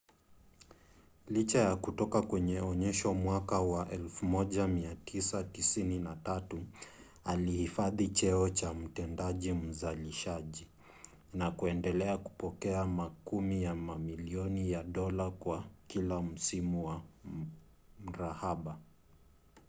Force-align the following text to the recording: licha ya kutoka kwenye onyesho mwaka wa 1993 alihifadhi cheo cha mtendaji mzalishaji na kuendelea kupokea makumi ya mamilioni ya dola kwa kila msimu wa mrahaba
licha 1.27 1.59
ya 1.59 1.75
kutoka 1.75 2.21
kwenye 2.21 2.61
onyesho 2.61 3.13
mwaka 3.13 3.59
wa 3.59 3.85
1993 3.85 6.61
alihifadhi 7.25 8.07
cheo 8.09 8.49
cha 8.49 8.73
mtendaji 8.73 9.53
mzalishaji 9.53 10.67
na 11.33 11.51
kuendelea 11.51 12.17
kupokea 12.17 12.85
makumi 12.85 13.63
ya 13.63 13.75
mamilioni 13.75 14.71
ya 14.71 14.83
dola 14.83 15.31
kwa 15.31 15.63
kila 15.87 16.21
msimu 16.21 16.85
wa 16.87 17.01
mrahaba 18.05 18.77